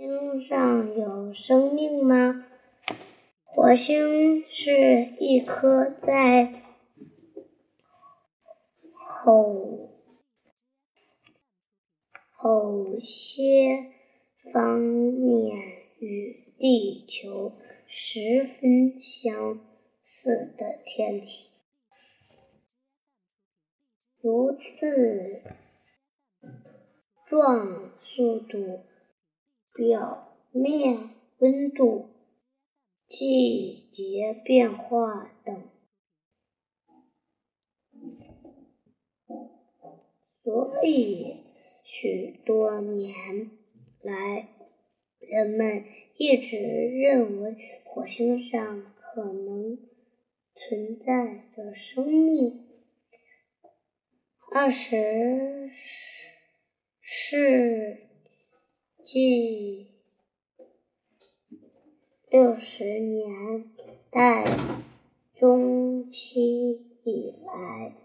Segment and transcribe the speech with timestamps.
[0.00, 2.46] 星上有生命吗？
[3.44, 4.72] 火星是
[5.20, 6.62] 一颗在
[9.26, 9.90] 某
[12.42, 13.92] 某些
[14.50, 15.58] 方面
[15.98, 19.60] 与地球十分相
[20.00, 21.50] 似的天体。
[24.22, 25.42] 如自
[27.26, 28.86] 状速度、
[29.74, 32.10] 表面温度。
[33.12, 35.68] 季节变化等，
[40.44, 41.42] 所以
[41.82, 43.50] 许多年
[44.00, 44.50] 来，
[45.18, 45.84] 人们
[46.16, 49.76] 一直认为火星上可能
[50.54, 52.68] 存在着生命。
[54.52, 55.68] 二十
[57.00, 57.69] 世
[59.12, 59.88] 纪。
[62.30, 63.68] 六十年
[64.08, 64.56] 代
[65.34, 66.70] 中期
[67.02, 67.96] 以来，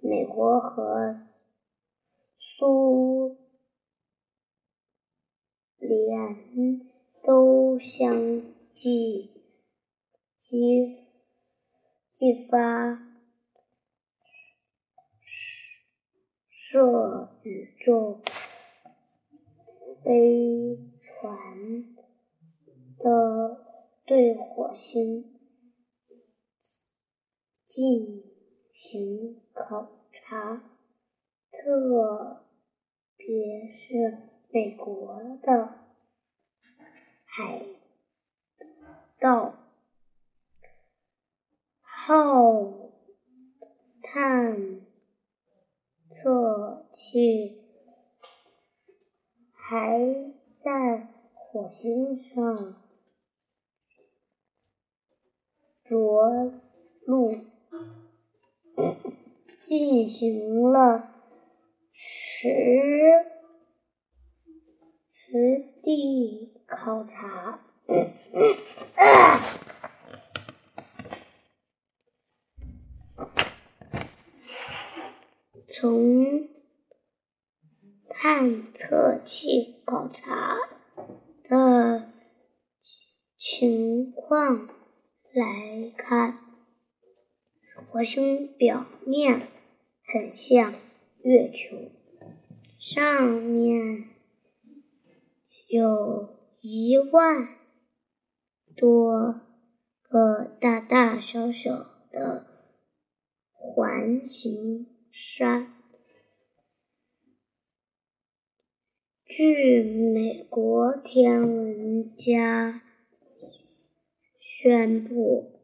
[0.00, 1.14] 美国和
[2.36, 3.38] 苏
[5.78, 6.90] 联
[7.22, 8.42] 都相
[8.72, 9.30] 继
[10.36, 11.06] 激
[12.10, 12.98] 激发
[16.48, 18.20] 射宇宙
[20.10, 21.94] 飞船。
[22.98, 23.64] 的
[24.04, 25.38] 对火星
[27.64, 28.24] 进
[28.72, 30.64] 行考察，
[31.52, 32.44] 特
[33.16, 35.86] 别是美国的
[37.24, 37.64] 海
[39.20, 39.54] 盗
[41.80, 42.90] 号
[44.02, 44.80] 探
[46.12, 47.59] 测器
[49.70, 50.00] 还
[50.58, 52.74] 在火星上。
[55.84, 56.52] 着
[57.06, 57.32] 陆
[59.60, 61.14] 进行了
[61.92, 62.48] 实
[65.08, 67.60] 实地考察，
[75.68, 76.49] 从
[78.40, 80.56] 探测器考察
[81.46, 82.10] 的
[83.36, 84.66] 情况。
[85.34, 86.38] 来看，
[87.86, 89.46] 火星表面
[90.06, 90.72] 很像
[91.22, 91.76] 月球，
[92.78, 94.08] 上面
[95.68, 97.46] 有一万
[98.74, 99.38] 多
[100.02, 101.72] 个大大小小
[102.10, 102.46] 的
[103.52, 105.79] 环形山。
[109.32, 112.82] 据美国天文家。
[114.40, 115.60] 宣布，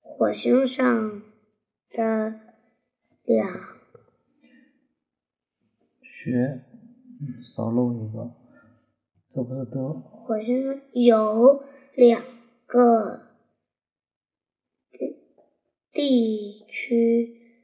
[0.00, 1.22] 火星上
[1.90, 2.40] 的
[3.22, 3.48] 两
[6.02, 6.64] 学
[7.44, 8.34] 少漏一个，
[9.28, 9.92] 这不是的。
[9.92, 11.62] 火星上有
[11.94, 12.20] 两
[12.66, 13.28] 个
[14.90, 15.16] 地
[15.92, 17.62] 地区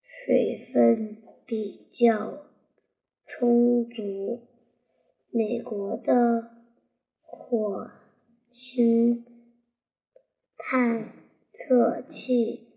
[0.00, 2.46] 水分比较
[3.26, 4.48] 充足，
[5.32, 6.52] 美国的
[7.20, 7.90] 火
[8.52, 9.26] 星。
[10.64, 11.12] 探
[11.52, 12.68] 测器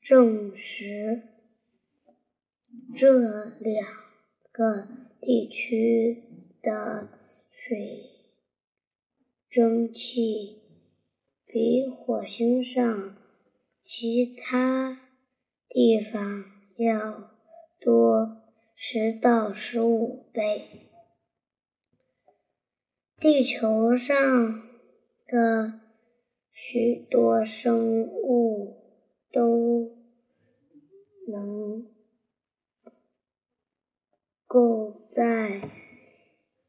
[0.00, 1.22] 证实，
[2.94, 3.88] 这两
[4.52, 4.86] 个
[5.20, 7.08] 地区的
[7.50, 8.04] 水
[9.48, 10.62] 蒸气
[11.44, 13.16] 比火星上
[13.82, 15.10] 其他
[15.68, 16.44] 地方
[16.76, 17.32] 要
[17.80, 18.42] 多
[18.76, 20.89] 十到十五倍。
[23.20, 24.16] 地球上
[25.28, 25.80] 的。
[26.52, 28.76] 许多生物
[29.32, 29.96] 都
[31.28, 31.86] 能
[34.46, 35.70] 够在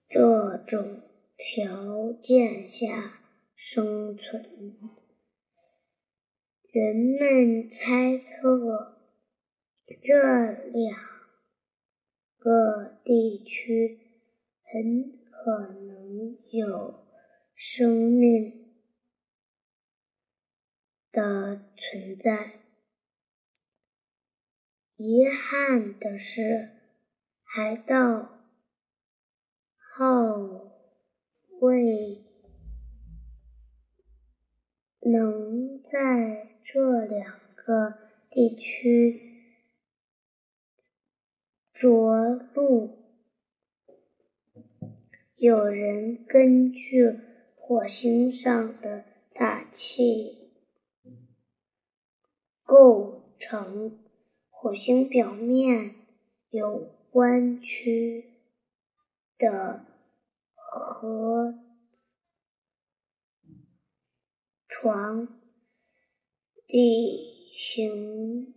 [0.07, 1.01] 这种
[1.35, 3.21] 条件下
[3.53, 4.43] 生存。
[6.71, 9.01] 人们猜测，
[10.01, 10.95] 这两
[12.37, 13.99] 个地区
[14.63, 15.90] 很可能
[16.51, 17.05] 有
[17.55, 18.61] 生命。
[21.11, 22.61] 的存在。
[24.95, 26.69] 遗憾的是，
[27.43, 28.45] 海盗
[29.75, 30.37] 号
[31.59, 32.23] 未
[35.01, 37.97] 能在这两个
[38.29, 39.59] 地区
[41.73, 43.00] 着陆。
[45.41, 47.19] 有人根据
[47.55, 50.51] 火星上的大气
[52.61, 54.05] 构成，
[54.51, 55.95] 火星表面
[56.51, 58.35] 有弯曲
[59.35, 59.83] 的
[60.53, 61.55] 河
[64.67, 65.41] 床
[66.67, 68.53] 地形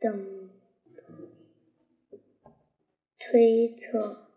[0.00, 0.50] 等
[3.16, 4.29] 推测。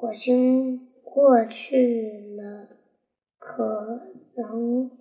[0.00, 2.68] 火星过去了，
[3.36, 4.96] 可能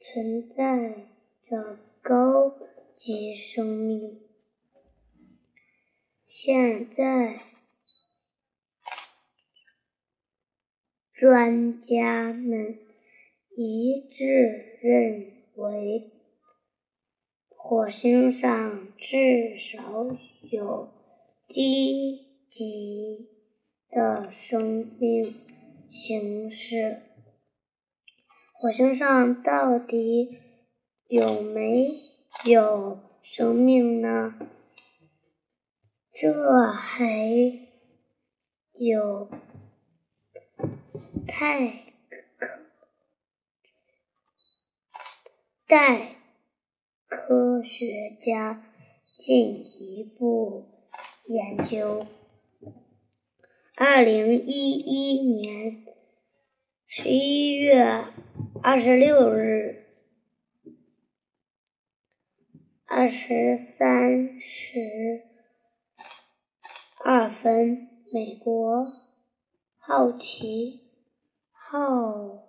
[0.00, 1.06] 存在
[1.40, 2.52] 着高
[2.96, 4.22] 级生命。
[6.26, 7.42] 现在，
[11.12, 12.76] 专家们
[13.56, 16.10] 一致认为，
[17.50, 20.08] 火星上至少
[20.50, 20.88] 有
[21.46, 23.33] 低级。
[23.94, 25.36] 的生命
[25.88, 27.02] 形式，
[28.52, 30.40] 火星上到底
[31.06, 32.00] 有没
[32.44, 34.34] 有生命呢？
[36.12, 37.06] 这还
[38.72, 39.30] 有
[41.28, 41.94] 太
[45.68, 46.16] 待
[47.06, 48.72] 科学家
[49.16, 50.66] 进一步
[51.26, 52.04] 研究。
[53.76, 55.84] 二零一一年
[56.86, 58.04] 十一月
[58.62, 59.86] 二十六日
[62.86, 65.24] 二十三时
[67.02, 68.86] 二分，美国
[69.76, 70.82] 好奇
[71.50, 72.44] 号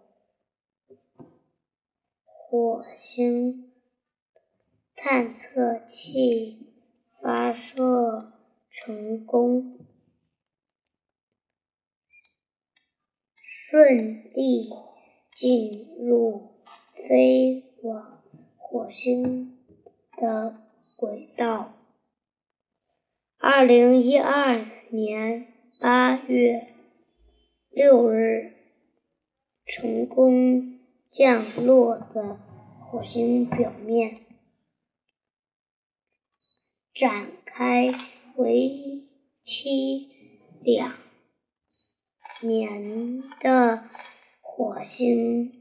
[2.23, 3.73] 火星
[4.95, 6.71] 探测器
[7.19, 8.31] 发射
[8.69, 9.79] 成功。
[13.77, 14.69] 顺利
[15.35, 16.61] 进入
[16.93, 18.23] 飞往
[18.55, 19.57] 火星
[20.15, 20.61] 的
[20.95, 21.73] 轨道。
[23.37, 24.55] 二零一二
[24.91, 26.73] 年八月
[27.69, 28.53] 六日，
[29.65, 30.79] 成功
[31.09, 32.21] 降落在
[32.79, 34.21] 火星表面，
[36.93, 37.89] 展开
[38.37, 39.03] 为
[39.43, 40.07] 期
[40.63, 41.04] 两。
[42.47, 43.83] 年的
[44.41, 45.51] 火星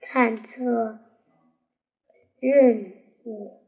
[0.00, 0.98] 探测
[2.38, 2.92] 任
[3.24, 3.61] 务。